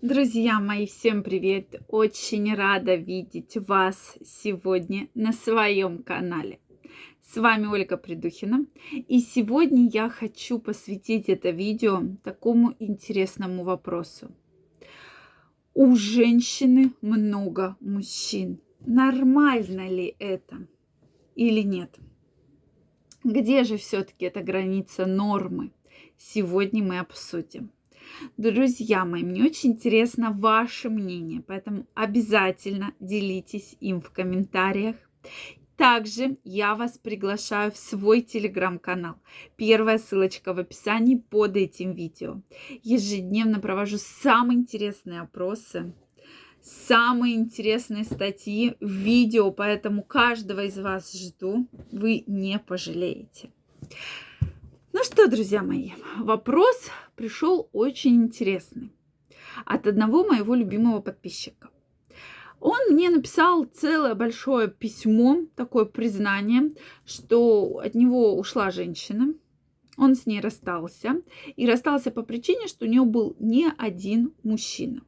[0.00, 1.82] Друзья мои, всем привет!
[1.88, 6.60] Очень рада видеть вас сегодня на своем канале.
[7.20, 8.64] С вами Ольга Придухина.
[8.92, 14.30] И сегодня я хочу посвятить это видео такому интересному вопросу.
[15.74, 18.60] У женщины много мужчин.
[18.86, 20.68] Нормально ли это
[21.34, 21.98] или нет?
[23.24, 25.72] Где же все-таки эта граница нормы?
[26.16, 27.72] Сегодня мы обсудим.
[28.36, 34.96] Друзья мои, мне очень интересно ваше мнение, поэтому обязательно делитесь им в комментариях.
[35.76, 39.14] Также я вас приглашаю в свой телеграм-канал.
[39.54, 42.42] Первая ссылочка в описании под этим видео.
[42.82, 45.94] Ежедневно провожу самые интересные опросы,
[46.60, 53.50] самые интересные статьи, видео, поэтому каждого из вас жду, вы не пожалеете.
[54.98, 58.90] Ну что, друзья мои, вопрос пришел очень интересный
[59.64, 61.70] от одного моего любимого подписчика.
[62.58, 66.72] Он мне написал целое большое письмо, такое признание,
[67.06, 69.34] что от него ушла женщина,
[69.96, 71.22] он с ней расстался,
[71.54, 75.02] и расстался по причине, что у него был не один мужчина.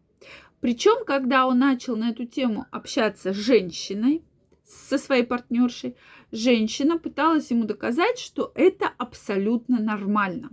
[0.61, 4.23] Причем, когда он начал на эту тему общаться с женщиной,
[4.71, 5.97] со своей партнершей,
[6.31, 10.51] женщина пыталась ему доказать, что это абсолютно нормально.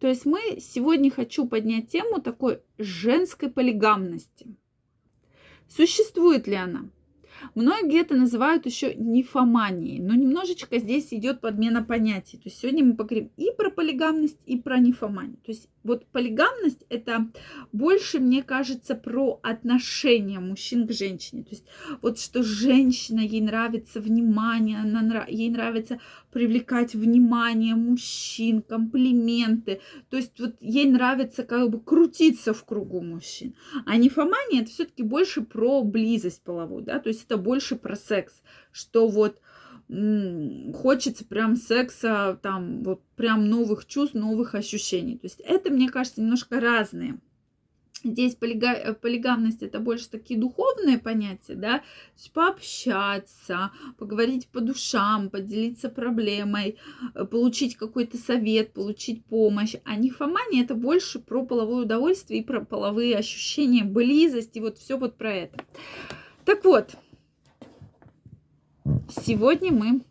[0.00, 4.54] То есть мы сегодня хочу поднять тему такой женской полигамности.
[5.68, 6.90] Существует ли она?
[7.54, 12.36] Многие это называют еще нефоманией, но немножечко здесь идет подмена понятий.
[12.36, 15.36] То есть сегодня мы поговорим и про полигамность, и про нефоманию.
[15.44, 17.28] То есть вот полигамность это
[17.72, 21.44] больше, мне кажется, про отношение мужчин к женщине.
[21.44, 21.64] То есть
[22.02, 26.00] вот что женщина, ей нравится внимание, она, ей нравится
[26.32, 29.80] привлекать внимание мужчин, комплименты.
[30.10, 33.54] То есть вот ей нравится как бы крутиться в кругу мужчин.
[33.86, 38.42] А нефомания это все-таки больше про близость половую, да, то есть это больше про секс,
[38.72, 39.40] что вот
[39.88, 45.18] хочется прям секса, там вот прям новых чувств, новых ощущений.
[45.18, 47.18] То есть это, мне кажется, немножко разные.
[48.02, 48.94] Здесь полига...
[48.94, 51.84] Полигамность это больше такие духовные понятия, да, то
[52.16, 56.78] есть пообщаться, поговорить по душам, поделиться проблемой,
[57.14, 59.74] э, получить какой-то совет, получить помощь.
[59.84, 64.96] А нефомания это больше про половое удовольствие и про половые ощущения, близость и вот все
[64.96, 65.62] вот про это.
[66.46, 66.96] Так вот,
[69.10, 70.02] Сегодня мы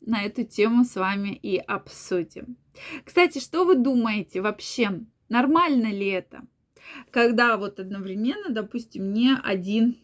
[0.00, 2.56] на эту тему с вами и обсудим.
[3.04, 5.00] Кстати, что вы думаете вообще?
[5.28, 6.46] Нормально ли это?
[7.10, 9.96] Когда вот одновременно, допустим, не один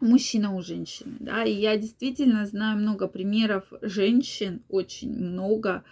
[0.00, 5.84] мужчина у женщины, да, и я действительно знаю много примеров женщин, очень много,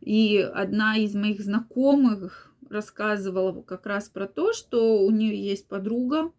[0.00, 6.32] и одна из моих знакомых рассказывала как раз про то, что у нее есть подруга,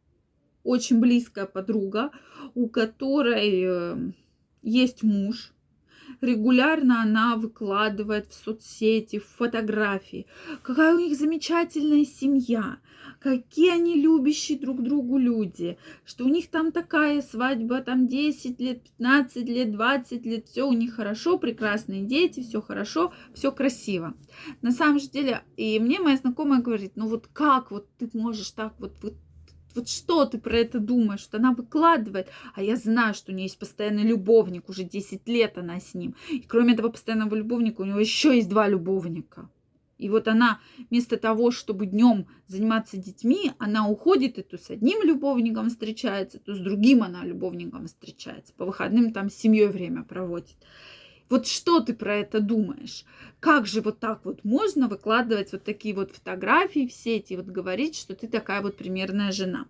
[0.63, 2.11] очень близкая подруга,
[2.55, 4.11] у которой э,
[4.61, 5.53] есть муж,
[6.21, 10.27] регулярно она выкладывает в соцсети фотографии,
[10.61, 12.77] какая у них замечательная семья,
[13.19, 18.83] какие они любящие друг другу люди, что у них там такая свадьба, там 10 лет,
[18.83, 24.13] 15 лет, 20 лет, все у них хорошо, прекрасные дети, все хорошо, все красиво.
[24.61, 28.51] На самом же деле, и мне моя знакомая говорит, ну вот как вот ты можешь
[28.51, 29.15] так вот, вот
[29.79, 31.21] вот что ты про это думаешь?
[31.21, 35.57] Что она выкладывает, а я знаю, что у нее есть постоянный любовник, уже 10 лет
[35.57, 36.15] она с ним.
[36.29, 39.49] И кроме этого постоянного любовника, у него еще есть два любовника.
[39.97, 40.59] И вот она
[40.89, 46.55] вместо того, чтобы днем заниматься детьми, она уходит и то с одним любовником встречается, то
[46.55, 48.53] с другим она любовником встречается.
[48.53, 50.55] По выходным там с семьей время проводит.
[51.29, 53.05] Вот что ты про это думаешь?
[53.39, 57.95] Как же вот так вот можно выкладывать вот такие вот фотографии в сети, вот говорить,
[57.95, 59.67] что ты такая вот примерная жена?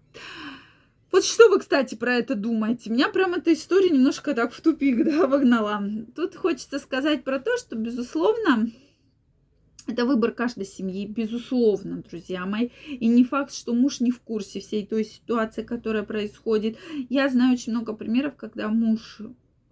[1.11, 2.89] Вот что вы, кстати, про это думаете?
[2.89, 5.83] Меня прям эта история немножко так в тупик, да, вогнала.
[6.15, 8.71] Тут хочется сказать про то, что, безусловно,
[9.87, 12.69] это выбор каждой семьи, безусловно, друзья мои.
[12.87, 16.77] И не факт, что муж не в курсе всей той ситуации, которая происходит.
[17.09, 19.19] Я знаю очень много примеров, когда муж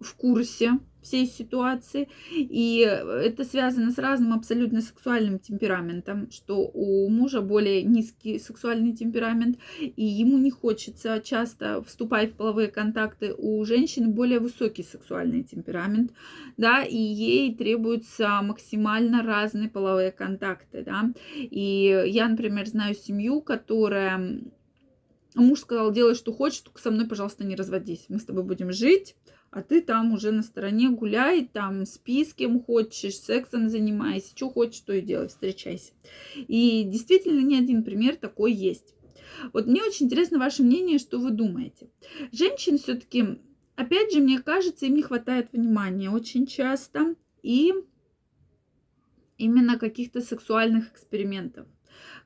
[0.00, 2.08] в курсе всей ситуации.
[2.32, 9.58] И это связано с разным абсолютно сексуальным темпераментом, что у мужа более низкий сексуальный темперамент,
[9.80, 13.34] и ему не хочется часто вступать в половые контакты.
[13.36, 16.12] У женщин более высокий сексуальный темперамент,
[16.56, 21.12] да, и ей требуются максимально разные половые контакты, да.
[21.34, 24.40] И я, например, знаю семью, которая
[25.34, 28.06] муж сказал, делай, что хочешь, только со мной, пожалуйста, не разводись.
[28.08, 29.14] Мы с тобой будем жить,
[29.50, 34.50] а ты там уже на стороне гуляй, там спи с кем хочешь, сексом занимайся, что
[34.50, 35.92] хочешь, то и делай, встречайся.
[36.36, 38.94] И действительно не один пример такой есть.
[39.52, 41.88] Вот мне очень интересно ваше мнение, что вы думаете.
[42.32, 43.38] Женщин все-таки,
[43.76, 47.14] опять же, мне кажется, им не хватает внимания очень часто.
[47.42, 47.72] И
[49.36, 51.66] именно каких-то сексуальных экспериментов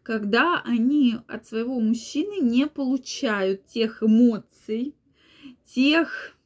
[0.03, 4.95] когда они от своего мужчины не получают тех эмоций,
[5.65, 6.37] тех,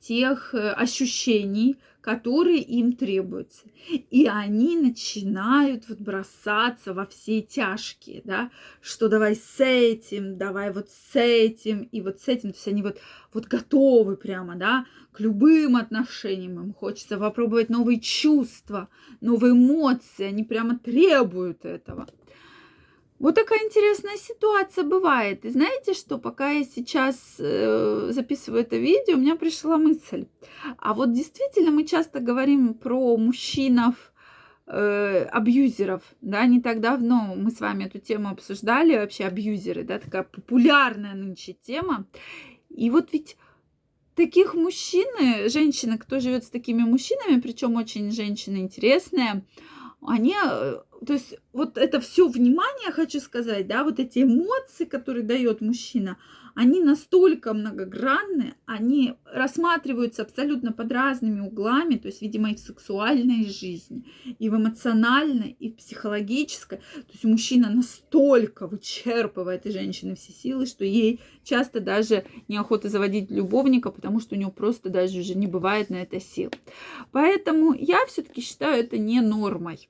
[0.00, 3.66] тех э, ощущений, которые им требуются.
[4.10, 8.50] И они начинают вот бросаться во все тяжкие, да,
[8.80, 12.50] что давай с этим, давай вот с этим, и вот с этим.
[12.50, 12.98] То есть они вот,
[13.32, 16.60] вот готовы прямо, да, к любым отношениям.
[16.60, 18.88] Им хочется попробовать новые чувства,
[19.20, 20.24] новые эмоции.
[20.24, 22.08] Они прямо требуют этого.
[23.18, 25.44] Вот такая интересная ситуация бывает.
[25.44, 30.26] И знаете что, пока я сейчас э, записываю это видео, у меня пришла мысль.
[30.78, 34.12] А вот действительно мы часто говорим про мужчинов,
[34.68, 39.98] э, абьюзеров, да, не так давно мы с вами эту тему обсуждали, вообще абьюзеры, да,
[39.98, 42.06] такая популярная нынче тема.
[42.68, 43.36] И вот ведь
[44.14, 45.08] таких мужчин,
[45.48, 49.44] женщины, кто живет с такими мужчинами, причем очень женщины интересные,
[50.02, 55.24] они, э, то есть вот это все внимание, хочу сказать, да, вот эти эмоции, которые
[55.24, 56.16] дает мужчина,
[56.54, 63.44] они настолько многогранны, они рассматриваются абсолютно под разными углами, то есть, видимо, и в сексуальной
[63.44, 64.06] жизни,
[64.40, 66.78] и в эмоциональной, и в психологической.
[66.78, 73.30] То есть мужчина настолько вычерпывает из женщины все силы, что ей часто даже неохота заводить
[73.30, 76.50] любовника, потому что у него просто даже уже не бывает на это сил.
[77.12, 79.88] Поэтому я все-таки считаю это не нормой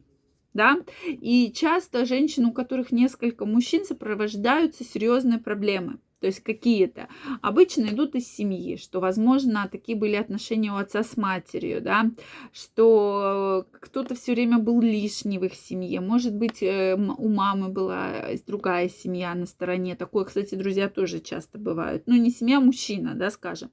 [0.59, 0.77] да,
[1.07, 7.09] и часто женщины, у которых несколько мужчин, сопровождаются серьезные проблемы то есть какие-то,
[7.43, 12.11] обычно идут из семьи, что, возможно, такие были отношения у отца с матерью, да,
[12.53, 18.29] что кто-то все время был лишний в их семье, может быть, э, у мамы была
[18.47, 23.15] другая семья на стороне, такое, кстати, друзья тоже часто бывают, ну, не семья, а мужчина,
[23.15, 23.71] да, скажем,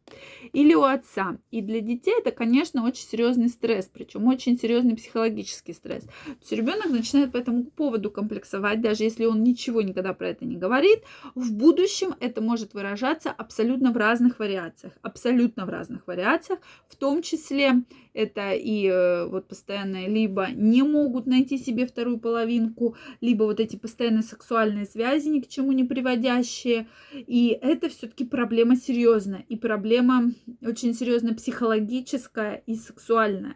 [0.53, 5.73] или у отца, и для детей это, конечно, очень серьезный стресс, причем очень серьезный психологический
[5.73, 10.29] стресс, то есть ребенок начинает по этому поводу комплексовать, даже если он ничего никогда про
[10.29, 11.01] это не говорит,
[11.33, 14.91] в будущем это это может выражаться абсолютно в разных вариациях.
[15.01, 16.59] Абсолютно в разных вариациях.
[16.89, 17.83] В том числе
[18.13, 23.77] это и э, вот постоянно либо не могут найти себе вторую половинку, либо вот эти
[23.77, 26.89] постоянные сексуальные связи, ни к чему не приводящие.
[27.13, 29.45] И это все-таки проблема серьезная.
[29.47, 30.31] И проблема
[30.61, 33.55] очень серьезная психологическая и сексуальная.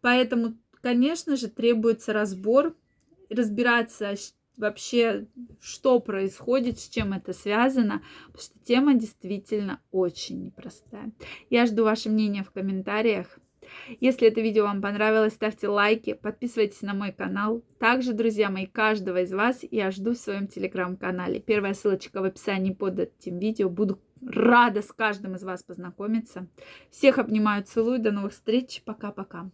[0.00, 2.74] Поэтому, конечно же, требуется разбор,
[3.30, 4.16] разбираться,
[4.56, 5.26] вообще,
[5.60, 11.12] что происходит, с чем это связано, потому что тема действительно очень непростая.
[11.50, 13.38] Я жду ваше мнение в комментариях.
[14.00, 17.62] Если это видео вам понравилось, ставьте лайки, подписывайтесь на мой канал.
[17.78, 21.40] Также, друзья мои, каждого из вас я жду в своем телеграм-канале.
[21.40, 23.68] Первая ссылочка в описании под этим видео.
[23.68, 26.48] Буду рада с каждым из вас познакомиться.
[26.90, 27.98] Всех обнимаю, целую.
[27.98, 28.82] До новых встреч.
[28.84, 29.50] Пока-пока.